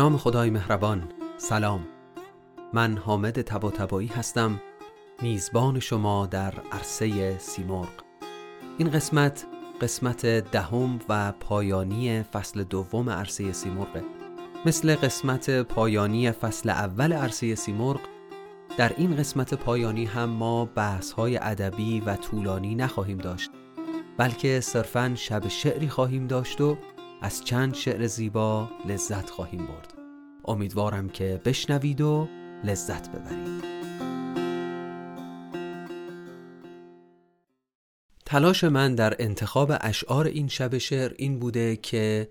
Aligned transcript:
نام 0.00 0.16
خدای 0.16 0.50
مهربان. 0.50 1.08
سلام. 1.36 1.86
من 2.72 2.98
حامد 2.98 3.42
تبا 3.42 4.00
هستم. 4.16 4.60
میزبان 5.22 5.80
شما 5.80 6.26
در 6.26 6.54
عرصه 6.72 7.38
سیمرغ. 7.38 7.88
این 8.78 8.90
قسمت 8.90 9.46
قسمت 9.80 10.26
دهم 10.26 10.98
و 11.08 11.32
پایانی 11.32 12.22
فصل 12.22 12.64
دوم 12.64 13.10
عرصه 13.10 13.52
سیمرغه 13.52 14.04
مثل 14.66 14.94
قسمت 14.94 15.50
پایانی 15.50 16.32
فصل 16.32 16.70
اول 16.70 17.12
عرصه 17.12 17.54
سیمرغ 17.54 18.00
در 18.76 18.92
این 18.96 19.16
قسمت 19.16 19.54
پایانی 19.54 20.04
هم 20.04 20.28
ما 20.28 20.64
بحث 20.64 21.12
های 21.12 21.36
ادبی 21.36 22.00
و 22.00 22.16
طولانی 22.16 22.74
نخواهیم 22.74 23.18
داشت 23.18 23.50
بلکه 24.18 24.60
صرفا 24.60 25.12
شب 25.14 25.48
شعری 25.48 25.88
خواهیم 25.88 26.26
داشت 26.26 26.60
و 26.60 26.76
از 27.22 27.44
چند 27.44 27.74
شعر 27.74 28.06
زیبا 28.06 28.68
لذت 28.88 29.30
خواهیم 29.30 29.66
برد. 29.66 29.94
امیدوارم 30.44 31.08
که 31.08 31.40
بشنوید 31.44 32.00
و 32.00 32.28
لذت 32.64 33.08
ببرید. 33.08 33.64
تلاش 38.26 38.64
من 38.64 38.94
در 38.94 39.16
انتخاب 39.18 39.72
اشعار 39.80 40.26
این 40.26 40.48
شب 40.48 40.78
شعر 40.78 41.12
این 41.18 41.38
بوده 41.38 41.76
که 41.76 42.30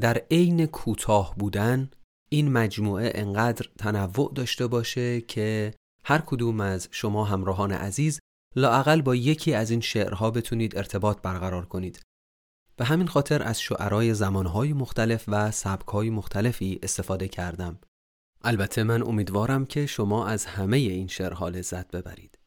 در 0.00 0.22
عین 0.30 0.66
کوتاه 0.66 1.34
بودن 1.38 1.90
این 2.30 2.52
مجموعه 2.52 3.12
انقدر 3.14 3.66
تنوع 3.78 4.32
داشته 4.34 4.66
باشه 4.66 5.20
که 5.20 5.74
هر 6.04 6.18
کدوم 6.26 6.60
از 6.60 6.88
شما 6.90 7.24
همراهان 7.24 7.72
عزیز 7.72 8.20
لاقل 8.56 9.02
با 9.02 9.14
یکی 9.14 9.54
از 9.54 9.70
این 9.70 9.80
شعرها 9.80 10.30
بتونید 10.30 10.76
ارتباط 10.76 11.22
برقرار 11.22 11.66
کنید. 11.66 12.00
به 12.76 12.84
همین 12.84 13.06
خاطر 13.06 13.42
از 13.42 13.60
شعرهای 13.60 14.14
زمانهای 14.14 14.72
مختلف 14.72 15.24
و 15.28 15.50
سبکهای 15.50 16.10
مختلفی 16.10 16.78
استفاده 16.82 17.28
کردم. 17.28 17.78
البته 18.44 18.82
من 18.82 19.02
امیدوارم 19.02 19.66
که 19.66 19.86
شما 19.86 20.26
از 20.26 20.46
همه 20.46 20.76
این 20.76 21.06
شعرها 21.06 21.48
لذت 21.48 21.90
ببرید. 21.90 22.38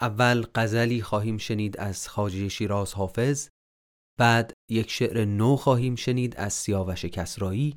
اول 0.00 0.46
غزلی 0.54 1.02
خواهیم 1.02 1.38
شنید 1.38 1.78
از 1.78 2.08
خاجه 2.08 2.48
شیراز 2.48 2.92
حافظ 2.94 3.48
بعد 4.18 4.52
یک 4.70 4.90
شعر 4.90 5.24
نو 5.24 5.56
خواهیم 5.56 5.96
شنید 5.96 6.36
از 6.36 6.52
سیاوش 6.52 7.04
کسرایی 7.04 7.76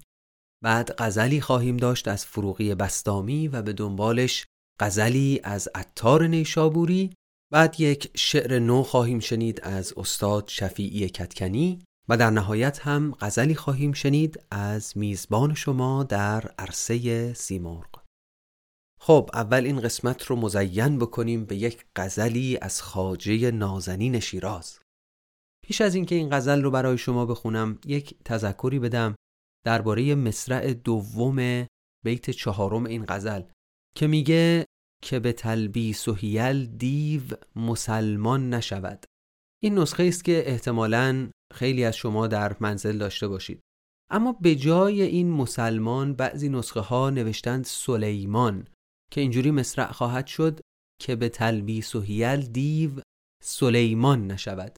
بعد 0.64 0.96
غزلی 0.98 1.42
خواهیم 1.42 1.78
داشت 1.78 2.08
از 2.08 2.26
فروغی 2.26 2.76
بستامی 2.76 3.48
و 3.48 3.62
به 3.62 3.74
دنبالش 3.74 4.46
غزلی 4.80 5.40
از 5.44 5.70
عطار 5.76 6.28
نیشابوری 6.28 7.14
بعد 7.52 7.80
یک 7.80 8.12
شعر 8.16 8.60
نو 8.60 8.84
خواهیم 8.84 9.20
شنید 9.20 9.62
از 9.64 9.94
استاد 9.98 10.48
شفیعی 10.48 11.10
کتکنی 11.10 11.80
و 12.10 12.18
در 12.18 12.30
نهایت 12.30 12.80
هم 12.80 13.12
غزلی 13.20 13.56
خواهیم 13.56 13.94
شنید 13.94 14.44
از 14.52 14.98
میزبان 14.98 15.54
شما 15.54 16.04
در 16.04 16.48
عرصه 16.58 17.34
سیمرغ. 17.34 18.04
خب 19.00 19.30
اول 19.34 19.66
این 19.66 19.82
قسمت 19.82 20.26
رو 20.26 20.36
مزین 20.36 21.00
بکنیم 21.00 21.46
به 21.46 21.56
یک 21.56 21.86
غزلی 21.96 22.58
از 22.62 22.82
خاجه 22.82 23.52
نازنین 23.52 24.20
شیراز. 24.20 24.80
پیش 25.66 25.82
از 25.82 25.96
اینکه 25.96 26.16
این 26.16 26.30
غزل 26.32 26.62
رو 26.62 26.72
برای 26.72 26.98
شما 26.98 27.26
بخونم 27.26 27.80
یک 27.86 28.16
تذکری 28.26 28.80
بدم 28.80 29.16
درباره 29.66 30.16
مصرع 30.16 30.74
دوم 30.74 31.68
بیت 32.06 32.30
چهارم 32.30 32.86
این 32.86 33.06
غزل 33.08 33.42
که 33.96 34.08
میگه 34.08 34.66
که 35.04 35.20
به 35.20 35.34
تلبیس 35.34 36.08
و 36.08 36.14
هیل 36.14 36.66
دیو 36.66 37.22
مسلمان 37.56 38.54
نشود. 38.54 39.06
این 39.64 39.80
نسخه 39.80 40.04
است 40.04 40.24
که 40.24 40.44
احتمالاً 40.52 41.30
خیلی 41.54 41.84
از 41.84 41.96
شما 41.96 42.28
در 42.28 42.58
منزل 42.60 42.98
داشته 42.98 43.28
باشید. 43.28 43.60
اما 44.12 44.32
به 44.32 44.56
جای 44.56 45.02
این 45.02 45.32
مسلمان 45.32 46.14
بعضی 46.14 46.50
نسخه 46.50 46.80
ها 46.80 47.10
نوشتند 47.10 47.66
سلیمان 47.66 48.68
که 49.12 49.22
اینجوری 49.22 49.52
مصرع 49.52 49.92
خواهد 49.92 50.28
شد 50.28 50.60
که 51.02 51.16
به 51.16 51.30
تلبیس 51.30 51.96
و 51.96 52.02
هیل 52.02 52.42
دیو 52.42 52.92
سلیمان 53.44 54.28
نشود. 54.32 54.76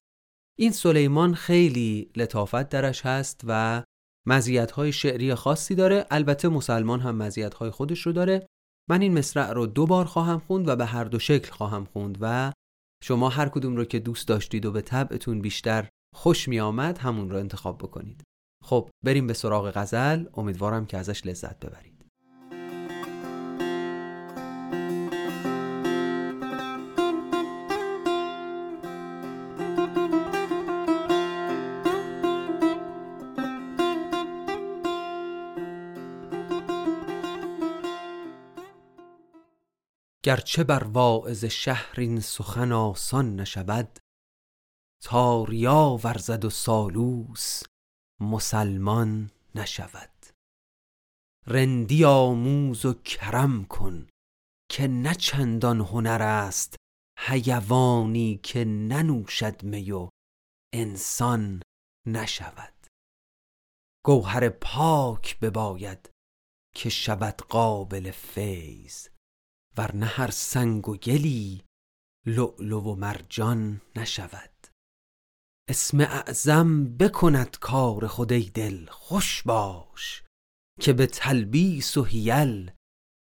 این 0.60 0.72
سلیمان 0.72 1.34
خیلی 1.34 2.12
لطافت 2.16 2.70
درش 2.70 3.06
هست 3.06 3.42
و 3.48 3.84
های 4.74 4.92
شعری 4.92 5.36
خاصی 5.36 5.76
داره. 5.76 6.06
البته 6.12 6.50
مسلمان 6.50 7.00
هم 7.00 7.22
های 7.60 7.70
خودش 7.70 8.02
رو 8.02 8.12
داره. 8.12 8.48
من 8.90 9.02
این 9.02 9.18
مصرع 9.18 9.54
رو 9.54 9.66
دو 9.66 9.86
بار 9.86 10.06
خواهم 10.06 10.40
خوند 10.40 10.68
و 10.68 10.76
به 10.76 10.86
هر 10.86 11.04
دو 11.04 11.20
شکل 11.20 11.52
خواهم 11.52 11.86
خوند 11.86 12.18
و 12.22 12.52
شما 13.04 13.30
هر 13.30 13.50
کدوم 13.50 13.76
رو 13.76 13.86
که 13.86 14.00
دوست 14.00 14.28
داشتید 14.28 14.66
و 14.66 14.72
به 14.72 14.82
طبعتون 14.82 15.42
بیشتر 15.42 15.90
خوش 16.16 16.48
می 16.48 16.60
آمد 16.60 16.98
همون 16.98 17.30
رو 17.30 17.38
انتخاب 17.38 17.78
بکنید. 17.78 18.24
خب 18.64 18.90
بریم 19.06 19.28
به 19.28 19.34
سراغ 19.34 19.72
غزل. 19.72 20.26
امیدوارم 20.34 20.86
که 20.86 20.98
ازش 20.98 21.26
لذت 21.26 21.60
ببرید. 21.60 21.99
گرچه 40.30 40.64
بر 40.64 40.84
واعظ 40.84 41.46
شهر 41.46 42.00
این 42.00 42.20
سخن 42.20 42.72
آسان 42.72 43.36
نشود 43.40 44.00
تاریا 45.04 46.00
ورزد 46.04 46.46
و 46.46 46.50
سالوس 46.50 47.64
مسلمان 48.22 49.32
نشود. 49.56 50.26
رندی 51.48 52.06
آموز 52.06 52.86
و 52.86 52.94
کرم 52.94 53.66
کن 53.66 54.08
که 54.72 54.88
نه 54.88 55.16
چندان 55.16 55.80
هنر 55.82 56.22
است 56.22 56.76
حیوانی 57.20 58.40
که 58.44 58.66
ننوشد 58.66 59.64
می 59.64 59.92
و 59.92 60.10
انسان 60.74 61.62
نشود. 62.08 62.88
گوهر 64.06 64.50
پاک 64.50 65.40
بباید 65.40 66.10
که 66.76 66.90
شود 66.90 67.42
قابل 67.42 68.12
فیض. 68.12 69.09
ورنه 69.80 70.06
هر 70.06 70.32
سنگ 70.32 70.90
و 70.90 70.98
گلی 70.98 71.64
لؤلؤ 72.26 72.82
و 72.82 72.96
مرجان 72.96 73.82
نشود. 73.96 74.68
اسم 75.70 76.00
اعظم 76.02 76.98
بکند 76.98 77.58
کار 77.60 78.08
خدای 78.08 78.44
دل 78.44 78.86
خوش 78.86 79.44
باش 79.44 80.24
که 80.82 80.94
به 80.94 81.08
تلبیس 81.08 81.98
و 81.98 82.04
هیل 82.04 82.72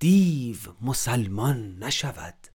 دیو 0.00 0.56
مسلمان 0.80 1.84
نشود. 1.84 2.46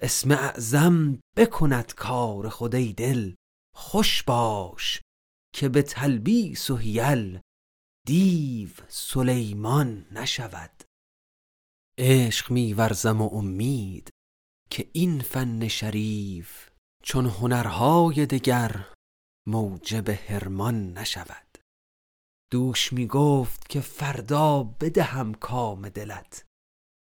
اسم 0.00 0.30
اعظم 0.30 1.20
بکند 1.36 1.94
کار 1.94 2.48
خدای 2.48 2.92
دل 2.92 3.34
خوش 3.74 4.22
باش 4.22 5.00
که 5.54 5.68
به 5.68 5.82
تلبیس 5.82 6.70
و 6.70 6.76
هیل 6.76 7.40
دیو 8.06 8.70
سلیمان 8.88 10.06
نشود. 10.10 10.85
عشق 11.98 12.50
میورزم 12.50 13.20
و 13.20 13.28
امید 13.34 14.10
که 14.70 14.90
این 14.92 15.20
فن 15.20 15.68
شریف 15.68 16.70
چون 17.02 17.26
هنرهای 17.26 18.26
دگر 18.26 18.86
موجب 19.48 20.08
هرمان 20.08 20.92
نشود. 20.92 21.58
دوش 22.52 22.92
می 22.92 23.06
گفت 23.06 23.68
که 23.68 23.80
فردا 23.80 24.62
بدهم 24.62 25.34
کام 25.34 25.88
دلت. 25.88 26.44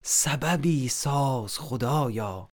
سببی 0.03 0.89
ساز 0.89 1.59
خدایا 1.59 2.49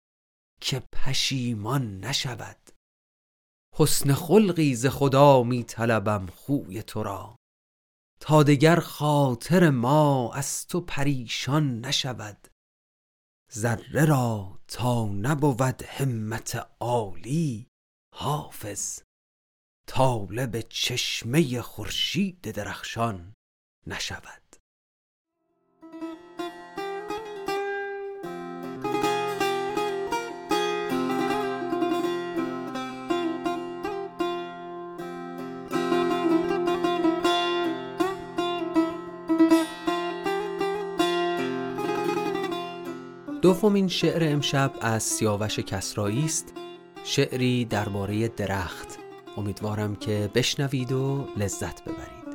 که 0.61 0.83
پشیمان 0.93 1.99
نشود. 1.99 2.69
حسن 3.75 4.13
خلقی 4.13 4.75
ز 4.75 4.85
خدا 4.85 5.43
می 5.43 5.63
طلبم 5.63 6.25
خوی 6.25 6.83
تو 6.83 7.03
را. 7.03 7.36
تا 8.19 8.43
دگر 8.43 8.79
خاطر 8.79 9.69
ما 9.69 10.33
از 10.33 10.67
تو 10.67 10.81
پریشان 10.81 11.85
نشود. 11.85 12.47
ذره 13.51 14.05
را 14.05 14.59
تا 14.67 15.05
نبود 15.05 15.83
همت 15.83 16.67
عالی 16.79 17.67
حافظ. 18.15 19.01
طالب 19.87 20.61
چشمه 20.61 21.61
خورشید 21.61 22.41
درخشان 22.41 23.33
نشود. 23.87 24.46
دومین 43.47 43.87
شعر 43.87 44.33
امشب 44.33 44.73
از 44.81 45.03
سیاوش 45.03 45.59
کسرایی 45.59 46.25
است. 46.25 46.53
شعری 47.03 47.65
درباره 47.65 48.27
درخت. 48.27 48.99
امیدوارم 49.37 49.95
که 49.95 50.31
بشنوید 50.35 50.91
و 50.91 51.27
لذت 51.37 51.83
ببرید. 51.83 52.27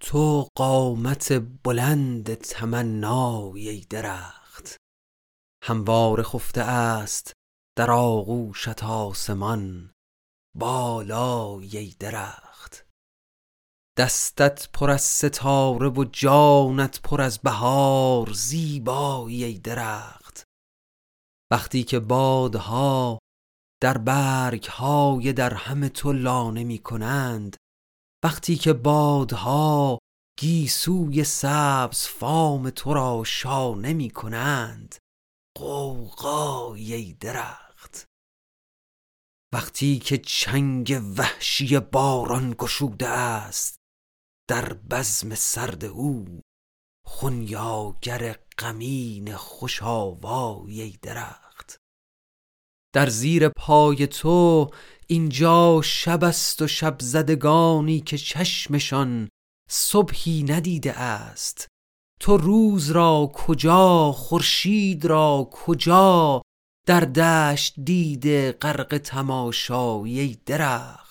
تو 0.00 0.48
قامت 0.54 1.42
بلند 1.62 2.34
تمنای 2.34 3.80
درخت. 3.90 4.76
هموار 5.64 6.22
خفته 6.22 6.60
است 6.62 7.32
در 7.76 7.90
آغوشت 7.90 8.84
آسمان. 8.84 9.90
بالای 10.56 11.94
درخت. 12.00 12.85
دستت 13.98 14.68
پر 14.72 14.90
از 14.90 15.02
ستاره 15.02 15.88
و 15.88 16.04
جانت 16.04 17.00
پر 17.02 17.20
از 17.20 17.38
بهار 17.38 18.32
زیبایی 18.32 19.44
ای 19.44 19.58
درخت. 19.58 20.44
وقتی 21.52 21.84
که 21.84 22.00
بادها 22.00 23.18
در 23.82 23.98
برگهای 23.98 25.32
در 25.32 25.54
همه 25.54 25.88
تو 25.88 26.12
لانه 26.12 26.64
می 26.64 26.78
کنند 26.78 27.56
وقتی 28.24 28.56
که 28.56 28.72
بادها 28.72 29.98
گیسوی 30.38 31.24
سبز 31.24 32.06
فام 32.06 32.70
تو 32.70 32.94
را 32.94 33.24
شانه 33.24 33.92
می 33.92 34.10
کنند 34.10 34.94
قوقای 35.56 36.94
ای 36.94 37.12
درخت. 37.12 38.04
وقتی 39.54 39.98
که 39.98 40.18
چنگ 40.18 41.02
وحشی 41.16 41.78
باران 41.78 42.54
گشوده 42.58 43.08
است 43.08 43.75
در 44.48 44.72
بزم 44.72 45.34
سرد 45.34 45.84
او 45.84 46.40
خونیاگر 47.06 48.38
غمین 48.58 49.34
خوش 49.34 49.82
آوای 49.82 50.82
ای 50.82 50.96
درخت. 51.02 51.76
در 52.94 53.08
زیر 53.08 53.48
پای 53.48 54.06
تو 54.06 54.70
اینجا 55.06 55.80
شب 55.84 56.24
است 56.24 56.62
و 56.62 56.66
شب 56.66 56.96
زدگانی 57.00 58.00
که 58.00 58.18
چشمشان 58.18 59.28
صبحی 59.68 60.42
ندیده 60.42 60.92
است. 60.92 61.68
تو 62.20 62.36
روز 62.36 62.90
را 62.90 63.30
کجا 63.34 64.12
خورشید 64.12 65.04
را 65.04 65.50
کجا 65.52 66.42
در 66.86 67.00
دشت 67.00 67.74
دیده 67.84 68.52
غرق 68.52 68.98
تماشایی 68.98 70.20
ای 70.20 70.36
درخت؟ 70.46 71.05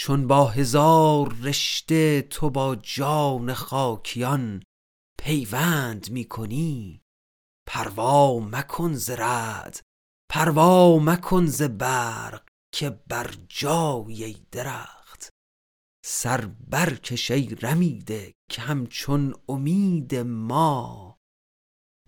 چون 0.00 0.26
با 0.26 0.46
هزار 0.46 1.34
رشته 1.34 2.22
تو 2.22 2.50
با 2.50 2.76
جان 2.76 3.54
خاکیان 3.54 4.62
پیوند 5.20 6.10
می 6.10 6.24
کنی 6.24 7.02
پروا 7.68 8.40
مکن 8.40 8.92
ز 8.92 9.10
رعد 9.10 9.80
پروا 10.30 10.98
مکن 10.98 11.46
ز 11.46 11.62
برق 11.62 12.48
که 12.74 12.90
بر 12.90 13.34
جای 13.48 14.24
ای 14.24 14.46
درخت. 14.52 15.30
سر 16.04 16.46
برکش 16.46 17.30
ای 17.30 17.54
رمیده 17.54 18.34
که 18.50 18.62
همچون 18.62 19.34
امید 19.48 20.14
ما 20.14 21.16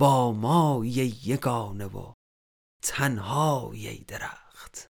با 0.00 0.32
مایی 0.32 1.18
یگانه 1.24 1.86
و 1.86 2.12
تنهای 2.82 3.88
ای 3.88 4.04
درخت. 4.04 4.89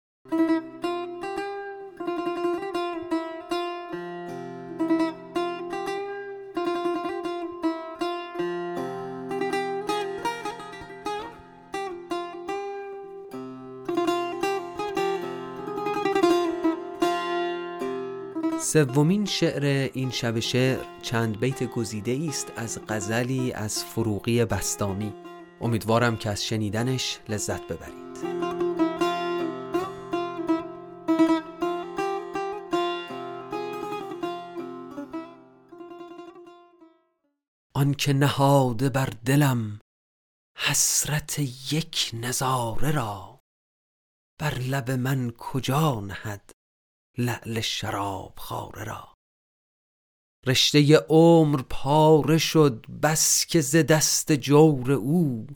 سومین 18.72 19.24
شعر 19.24 19.90
این 19.94 20.10
شب 20.10 20.40
شعر 20.40 20.78
چند 21.02 21.40
بیت 21.40 21.62
گزیده 21.62 22.28
است 22.28 22.52
از 22.56 22.78
غزلی 22.88 23.52
از 23.52 23.84
فروغی 23.84 24.44
بستامی 24.44 25.12
امیدوارم 25.60 26.16
که 26.16 26.30
از 26.30 26.44
شنیدنش 26.44 27.18
لذت 27.28 27.62
ببرید. 27.62 28.40
آنکه 37.74 38.12
نهاده 38.12 38.88
بر 38.88 39.12
دلم 39.24 39.80
حسرت 40.56 41.38
یک 41.72 42.10
نظاره 42.12 42.90
را 42.90 43.40
بر 44.40 44.54
لب 44.54 44.90
من 44.90 45.30
کجا 45.30 46.00
نهد؟ 46.00 46.59
لعل 47.18 47.60
شراب 47.60 48.34
خاره 48.38 48.84
را. 48.84 49.14
رشته 50.46 50.96
عمر 50.96 51.62
پاره 51.62 52.38
شد 52.38 52.86
بس 53.02 53.46
که 53.46 53.60
ز 53.60 53.76
دست 53.76 54.32
جور 54.32 54.92
او 54.92 55.46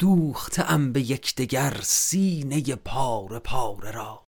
دوخته 0.00 0.70
ام 0.70 0.92
به 0.92 1.00
یکدیگر 1.00 1.80
سینه 1.82 2.76
پاره 2.76 3.38
پاره 3.38 3.90
را. 3.90 4.26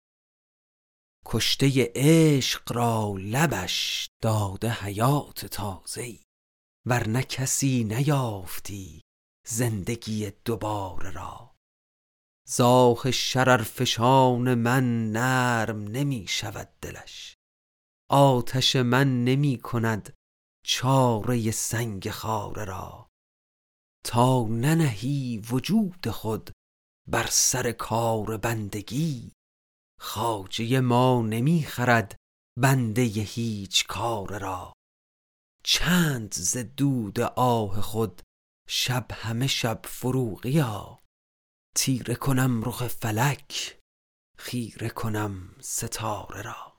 کشته 1.25 1.91
عشق 1.95 2.71
را 2.71 3.15
لبش 3.17 4.07
داده 4.21 4.69
حیات 4.71 5.45
تازه 5.45 6.19
ورنه 6.85 7.23
کسی 7.23 7.83
نیافتی 7.83 9.01
زندگی 9.47 10.31
دوباره 10.45 11.11
را. 11.11 11.50
زاخ 12.51 13.11
شررفشان 13.11 14.53
من 14.53 15.11
نرم 15.11 15.83
نمی 15.83 16.25
شود 16.27 16.69
دلش. 16.81 17.37
آتش 18.09 18.75
من 18.75 19.23
نمی 19.23 19.57
کند 19.57 20.13
چاره 20.65 21.51
سنگ 21.51 22.09
خاره 22.09 22.65
را. 22.65 23.07
تا 24.05 24.43
ننهی 24.43 25.37
وجود 25.51 26.09
خود 26.09 26.51
بر 27.07 27.27
سر 27.31 27.71
کار 27.71 28.37
بندگی 28.37 29.31
خواجه 29.99 30.79
ما 30.79 31.21
نمی 31.21 31.63
خرد 31.63 32.15
بنده 32.59 33.01
هیچ 33.01 33.87
کاره 33.87 34.37
را. 34.37 34.73
چند 35.63 36.33
ز 36.33 36.57
دود 36.57 37.19
آه 37.19 37.81
خود 37.81 38.21
شب 38.67 39.07
همه 39.11 39.47
شب 39.47 39.81
فروغیا 39.85 41.00
تیره 41.75 42.15
کنم 42.15 42.63
رخ 42.63 42.87
فلک 42.87 43.77
خیره 44.37 44.89
کنم 44.89 45.55
ستاره 45.59 46.41
را. 46.41 46.70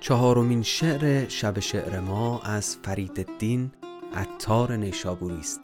چهارمین 0.00 0.62
شعر 0.62 1.28
شب 1.28 1.60
شعر 1.60 2.00
ما 2.00 2.40
از 2.40 2.76
فرید 2.76 3.26
الدین 3.28 3.70
عطار 4.14 4.76
نیشابوری 4.76 5.38
است. 5.38 5.60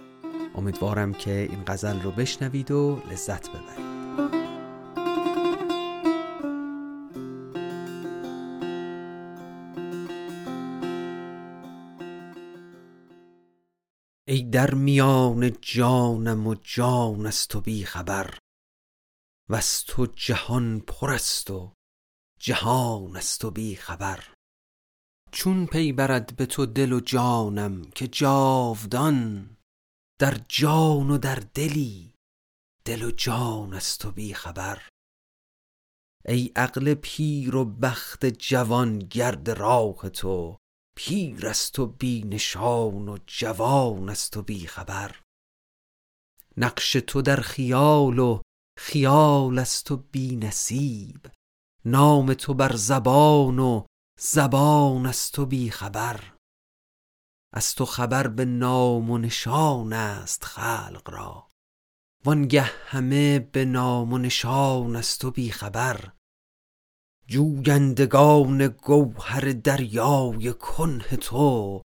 امیدوارم 0.54 1.12
که 1.12 1.48
این 1.50 1.62
غزل 1.66 2.00
رو 2.00 2.10
بشنوید 2.10 2.70
و 2.70 3.02
لذت 3.10 3.48
ببرید. 3.48 3.94
ای 14.28 14.42
در 14.42 14.74
میان 14.74 15.52
جانم 15.60 16.46
و 16.46 16.54
جان 16.62 17.26
است 17.26 17.56
و 17.56 17.60
بی 17.60 17.84
خبر 17.84 18.38
وز 19.48 19.84
تو 19.86 20.06
جهان 20.06 20.80
پر 20.80 21.10
است 21.10 21.50
و 21.50 21.72
جهان 22.44 23.16
است 23.16 23.44
و 23.44 23.50
بی 23.50 23.76
خبر. 23.76 24.34
چون 25.32 25.66
پی 25.66 25.92
برد 25.92 26.36
به 26.36 26.46
تو 26.46 26.66
دل 26.66 26.92
و 26.92 27.00
جانم 27.00 27.90
که 27.90 28.08
جاودان 28.08 29.50
در 30.20 30.40
جان 30.48 31.10
و 31.10 31.18
در 31.18 31.34
دلی 31.34 32.14
دل 32.84 33.02
و 33.02 33.10
جان 33.10 33.74
است 33.74 34.04
و 34.04 34.10
بی 34.10 34.34
خبر. 34.34 34.88
ای 36.24 36.50
عقل 36.56 36.94
پیر 36.94 37.56
و 37.56 37.64
بخت 37.64 38.26
جوان 38.26 38.98
گرد 38.98 39.50
راه 39.50 40.08
تو 40.08 40.56
پیر 40.96 41.46
است 41.46 41.78
و 41.78 41.86
بی 41.86 42.22
نشان 42.22 43.08
و 43.08 43.18
جوان 43.26 44.10
است 44.10 44.36
و 44.36 44.42
بی 44.42 44.66
خبر. 44.66 45.20
نقش 46.56 46.92
تو 46.92 47.22
در 47.22 47.40
خیال 47.40 48.18
و 48.18 48.40
خیال 48.78 49.58
است 49.58 49.90
و 49.90 49.96
بی 49.96 50.36
نصیب. 50.36 51.26
نام 51.86 52.34
تو 52.34 52.54
بر 52.54 52.76
زبان 52.76 53.58
و 53.58 53.84
زبان 54.18 55.06
از 55.06 55.30
تو 55.30 55.46
بی 55.46 55.70
خبر. 55.70 56.34
از 57.52 57.74
تو 57.74 57.84
خبر 57.84 58.26
به 58.26 58.44
نام 58.44 59.10
و 59.10 59.18
نشان 59.18 59.92
است 59.92 60.44
خلق 60.44 61.10
را. 61.10 61.48
وانگه 62.24 62.62
همه 62.62 63.38
به 63.38 63.64
نام 63.64 64.12
و 64.12 64.18
نشان 64.18 64.96
از 64.96 65.18
تو 65.18 65.30
بی 65.30 65.50
خبر. 65.50 66.12
جویندگان 67.26 68.68
گوهر 68.68 69.52
دریای 69.52 70.52
کنه 70.52 71.16
تو 71.16 71.82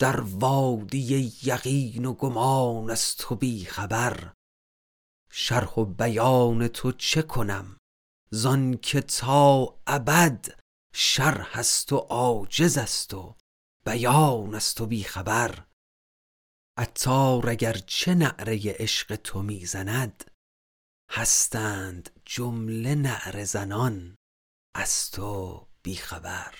در 0.00 0.20
وادی 0.20 1.32
یقین 1.42 2.04
و 2.04 2.12
گمان 2.12 2.90
از 2.90 3.16
تو 3.16 3.34
بی 3.34 3.64
خبر. 3.64 4.32
شرح 5.30 5.74
و 5.74 5.84
بیان 5.84 6.68
تو 6.68 6.92
چه 6.92 7.22
کنم؟ 7.22 7.76
زان 8.34 8.76
که 8.76 9.00
تا 9.00 9.80
ابد 9.86 10.60
شرح 10.94 11.58
است 11.58 11.92
و 11.92 11.96
عاجز 11.96 12.78
است 12.78 13.14
و 13.14 13.36
بیان 13.86 14.54
است 14.54 14.80
و 14.80 14.86
بی 14.86 15.04
خبر 15.04 15.66
عطار 16.78 17.48
اگر 17.50 17.72
چه 17.72 18.14
نعره 18.14 18.60
عشق 18.78 19.16
تو 19.16 19.42
می‌زند 19.42 20.30
هستند 21.10 22.20
جمله 22.24 22.94
نعره 22.94 23.44
زنان 23.44 24.16
از 24.76 25.10
تو 25.10 25.66
بیخبر. 25.82 26.54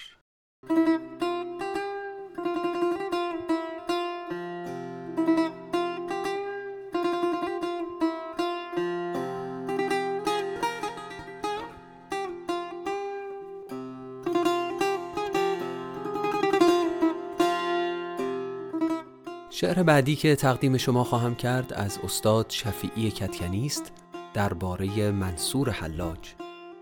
شعر 19.65 19.83
بعدی 19.83 20.17
که 20.17 20.37
تقدیم 20.37 20.77
شما 20.77 21.05
خواهم 21.05 21.35
کرد 21.35 21.73
از 21.73 21.99
استاد 22.05 22.47
شفیعی 22.49 23.11
کتکنی 23.11 23.67
است 23.67 23.93
درباره 24.35 25.11
منصور 25.11 25.71
حلاج. 25.71 26.35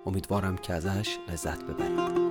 امیدوارم 0.06 0.56
که 0.56 0.72
ازش 0.72 1.18
لذت 1.28 1.64
ببرید. 1.64 2.22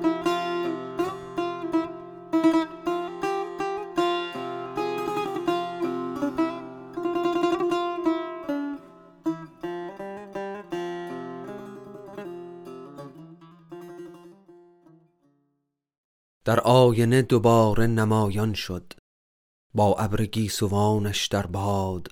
در 16.45 16.59
آینه 16.59 17.21
دوباره 17.21 17.87
نمایان 17.87 18.53
شد. 18.53 19.00
با 19.73 19.95
ابر 19.95 20.25
گیسوانش 20.25 21.27
در 21.27 21.45
باد 21.45 22.11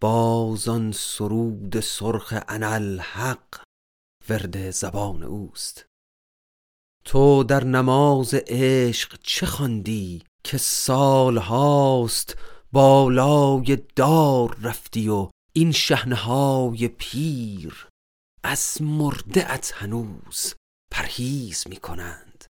بازان 0.00 0.92
سرود 0.92 1.80
سرخ 1.80 2.32
حق 2.32 3.62
ورد 4.28 4.70
زبان 4.70 5.22
اوست. 5.22 5.86
تو 7.04 7.44
در 7.44 7.64
نماز 7.64 8.34
عشق 8.34 9.18
چه 9.22 9.46
خواندی 9.46 10.22
که 10.44 10.58
سال 10.58 11.38
هاست 11.38 12.36
بالای 12.72 13.78
دار 13.96 14.56
رفتی 14.62 15.08
و 15.08 15.30
این 15.52 15.72
شهنهای 15.72 16.88
پیر 16.88 17.88
از 18.42 18.82
مرده 18.82 19.52
ات 19.52 19.72
هنوز 19.74 20.54
پرهیز 20.90 21.64
می 21.68 21.76
کنند 21.76 22.44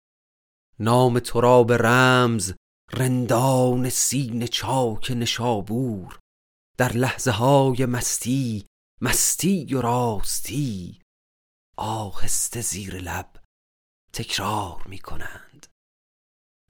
نام 0.78 1.18
تو 1.18 1.40
را 1.40 1.64
به 1.64 1.76
رمز 1.76 2.52
رندان 2.92 3.88
سین 3.88 4.46
چاک 4.46 5.10
نشابور 5.10 6.18
در 6.78 6.92
لحظه 6.92 7.30
های 7.30 7.86
مستی 7.86 8.66
مستی 9.02 9.74
و 9.74 9.80
راستی. 9.80 11.00
آهسته 11.76 12.60
زیر 12.60 12.96
لب 12.96 13.36
تکرار 14.12 14.82
می 14.86 14.98
کنند. 14.98 15.66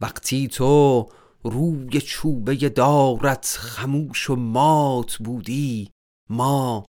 وقتی 0.00 0.48
تو 0.48 1.08
روی 1.44 2.00
چوبه 2.00 2.68
دارت 2.68 3.56
خموش 3.60 4.30
و 4.30 4.36
مات 4.36 5.16
بودی 5.16 5.90
ما 6.30 6.86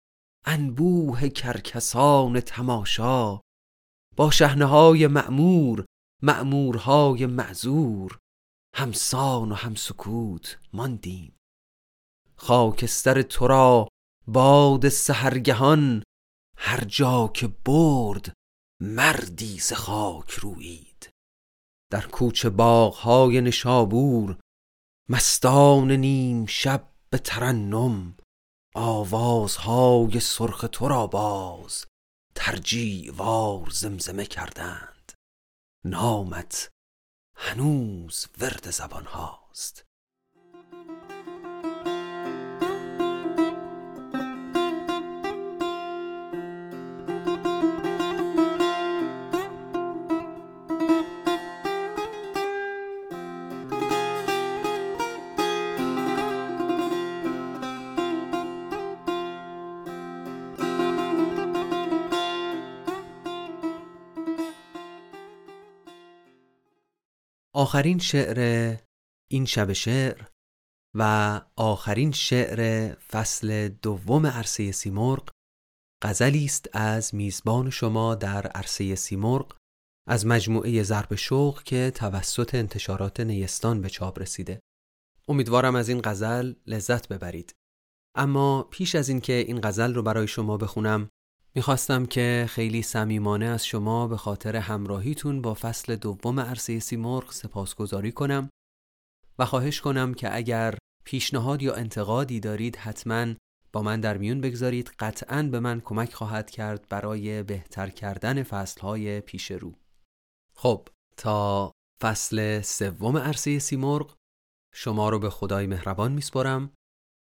انبوه 0.45 1.29
کرکسان 1.29 2.39
تماشا 2.39 3.39
با 4.15 4.31
شهنه 4.31 4.65
های 4.65 5.07
معمور 5.07 5.85
معمورهای 6.23 7.25
معذور. 7.25 8.18
همسان 8.79 9.51
و 9.51 9.55
همسکوت 9.55 10.59
ماندیم. 10.73 11.37
خاکستر 12.35 13.21
تو 13.21 13.47
را 13.47 13.87
باد 14.27 14.89
سهرگهان 14.89 16.03
هر 16.57 16.83
جا 16.83 17.27
که 17.27 17.47
برد 17.47 18.33
مردی 18.81 19.59
ز 19.59 19.73
خاک 19.73 20.31
رویید 20.31 21.09
در 21.91 22.07
کوچه 22.07 22.49
باغهای 22.49 23.41
نشابور 23.41 24.39
مستان 25.09 25.91
نیم 25.91 26.45
شب 26.45 26.89
به 27.09 27.17
ترنم 27.17 28.17
آوازهای 28.75 30.19
سرخ 30.19 30.65
تو 30.71 30.87
را 30.87 31.07
باز 31.07 31.85
ترجیع 32.35 33.13
وار 33.15 33.69
زمزمه 33.69 34.25
کردند. 34.25 35.13
نامت 35.85 36.69
هنوز 37.41 38.27
ورد 38.41 38.69
زبان 38.69 39.05
هاست. 39.05 39.88
آخرین 67.59 67.99
شعر 67.99 68.77
این 69.31 69.45
شب 69.45 69.73
شعر 69.73 70.23
و 70.95 71.01
آخرین 71.55 72.11
شعر 72.11 72.93
فصل 72.95 73.67
دوم 73.67 74.27
عرصه 74.27 74.71
سیمرغ 74.71 75.29
غزلی 76.03 76.45
است 76.45 76.69
از 76.73 77.15
میزبان 77.15 77.69
شما 77.69 78.15
در 78.15 78.47
عرصه 78.47 78.95
سیمرغ 78.95 79.57
از 80.07 80.25
مجموعه 80.25 80.83
ضرب 80.83 81.15
شوق 81.15 81.63
که 81.63 81.91
توسط 81.95 82.55
انتشارات 82.55 83.19
نیستان 83.19 83.81
به 83.81 83.89
چاپ 83.89 84.19
رسیده. 84.19 84.59
امیدوارم 85.27 85.75
از 85.75 85.89
این 85.89 86.01
غزل 86.03 86.53
لذت 86.67 87.07
ببرید. 87.07 87.53
اما 88.17 88.63
پیش 88.63 88.95
از 88.95 89.09
اینکه 89.09 89.33
این 89.33 89.61
غزل 89.63 89.93
رو 89.93 90.03
برای 90.03 90.27
شما 90.27 90.57
بخونم 90.57 91.09
می‌خواستم 91.59 92.05
که 92.05 92.45
خیلی 92.49 92.81
صمیمانه 92.81 93.45
از 93.45 93.65
شما 93.65 94.07
به 94.07 94.17
خاطر 94.17 94.55
همراهیتون 94.55 95.41
با 95.41 95.53
فصل 95.53 95.95
دوم 95.95 96.39
عرصه 96.39 96.79
سیمرغ 96.79 97.31
سپاسگزاری 97.31 98.11
کنم 98.11 98.49
و 99.39 99.45
خواهش 99.45 99.81
کنم 99.81 100.13
که 100.13 100.35
اگر 100.35 100.77
پیشنهاد 101.05 101.61
یا 101.61 101.73
انتقادی 101.73 102.39
دارید 102.39 102.75
حتما 102.75 103.33
با 103.73 103.81
من 103.81 104.01
در 104.01 104.17
میون 104.17 104.41
بگذارید. 104.41 104.91
قطعا 104.99 105.43
به 105.43 105.59
من 105.59 105.81
کمک 105.81 106.13
خواهد 106.13 106.49
کرد 106.49 106.85
برای 106.89 107.43
بهتر 107.43 107.89
کردن 107.89 108.43
فصلهای 108.43 109.21
پیش 109.21 109.51
رو. 109.51 109.73
خب 110.55 110.87
تا 111.17 111.71
فصل 112.01 112.61
سوم 112.61 113.17
عرصه 113.17 113.59
سیمرغ 113.59 114.15
شما 114.73 115.09
رو 115.09 115.19
به 115.19 115.29
خدای 115.29 115.67
مهربان 115.67 116.11
میسپرم 116.11 116.73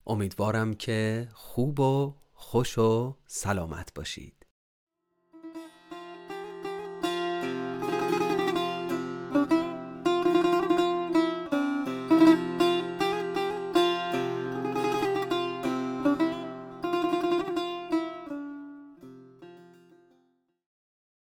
امیدوارم 0.08 0.74
که 0.74 1.30
خوب 1.34 1.80
و 1.80 2.16
خوش 2.42 2.78
و 2.78 3.18
سلامت 3.28 3.94
باشید. 3.94 4.46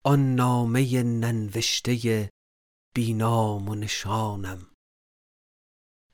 آن 0.03 0.35
نامه 0.35 1.03
ننوشته 1.03 2.29
بینام 2.95 3.69
و 3.69 3.75
نشانم. 3.75 4.67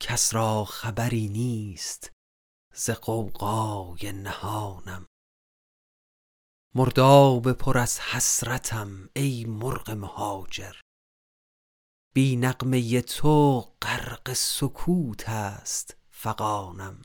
کس 0.00 0.34
را 0.34 0.64
خبری 0.64 1.28
نیست 1.28 2.10
ز 2.74 2.90
قوقای 2.90 4.12
نهانم. 4.12 5.06
مرداب 6.74 7.52
پر 7.52 7.78
از 7.78 8.00
حسرتم 8.00 9.08
ای 9.16 9.44
مرغ 9.44 9.90
مهاجر. 9.90 10.74
بی 12.14 12.36
نقمه 12.36 13.02
تو 13.02 13.60
غرق 13.82 14.32
سکوت 14.32 15.28
است 15.28 15.96
فغانم. 16.10 17.02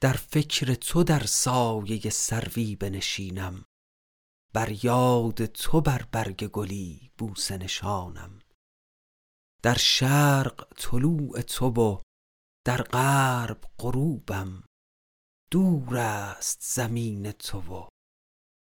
در 0.00 0.12
فکر 0.12 0.74
تو 0.74 1.04
در 1.04 1.24
سایه 1.24 2.10
سروی 2.10 2.76
بنشینم. 2.76 3.64
بر 4.52 4.84
یاد 4.84 5.46
تو 5.46 5.80
بر 5.80 6.02
برگ 6.02 6.46
گلی 6.46 7.10
بوسه 7.18 7.56
نشانم. 7.56 8.38
در 9.62 9.76
شرق 9.76 10.74
طلوع 10.76 11.40
تو 11.40 11.66
و 11.66 12.00
در 12.64 12.82
غرب 12.82 13.64
غروبم. 13.78 14.64
دور 15.50 15.96
است 15.96 16.58
زمین 16.74 17.32
تو 17.32 17.60
و 17.60 17.88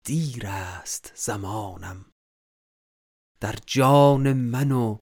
دیر 0.04 0.46
است 0.46 1.12
زمانم. 1.14 2.10
در 3.40 3.54
جان 3.66 4.32
من 4.32 4.72
و 4.72 4.98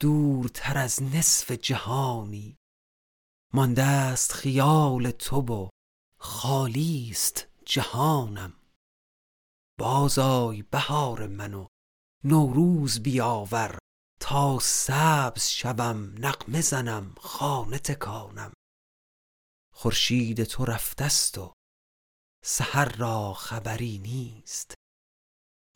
دورتر 0.00 0.78
از 0.78 1.02
نصف 1.02 1.50
جهانی. 1.50 2.56
مانده 3.54 3.82
است 3.82 4.32
خیال 4.32 5.10
تو 5.10 5.40
و 5.40 5.68
خالی 6.18 7.08
است 7.10 7.46
جهانم. 7.64 8.52
بازآی 9.78 10.62
بهار 10.62 11.26
من 11.26 11.54
و 11.54 11.66
نوروز 12.24 13.02
بیاور. 13.02 13.78
تا 14.20 14.58
سبز 14.62 15.48
شوم 15.48 16.14
نغمه 16.18 16.60
زنم 16.60 17.14
خانه 17.18 17.78
تکانم. 17.78 18.52
خورشید 19.72 20.44
تو 20.44 20.64
رفته 20.64 21.08
ست 21.08 21.38
و 21.38 21.52
سحر 22.44 22.96
را 22.96 23.34
خبری 23.34 23.98
نیست. 23.98 24.74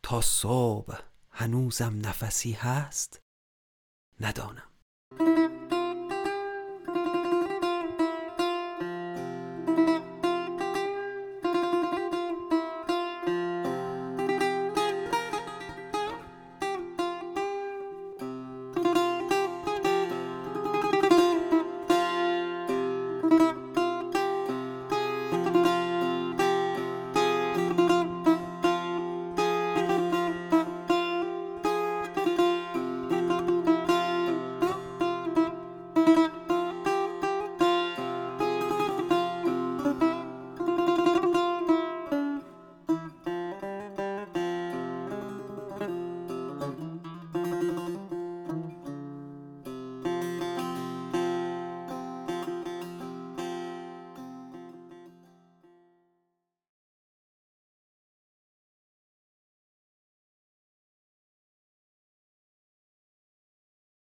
تا 0.05 0.21
صبح 0.21 1.03
هنوزم 1.31 2.07
نفسی 2.07 2.53
هست 2.53 3.21
ندانم. 4.21 4.72